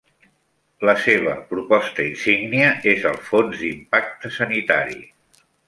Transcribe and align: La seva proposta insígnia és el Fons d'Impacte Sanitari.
La 0.89 0.95
seva 1.03 1.35
proposta 1.51 2.05
insígnia 2.13 2.71
és 2.95 3.07
el 3.13 3.21
Fons 3.29 3.61
d'Impacte 3.67 4.33
Sanitari. 4.41 4.99